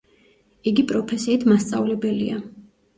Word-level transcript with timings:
იგი 0.71 0.85
პროფესიით 0.93 1.47
მასწავლებელია. 1.55 2.45